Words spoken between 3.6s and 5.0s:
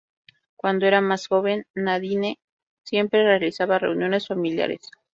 reuniones familiares.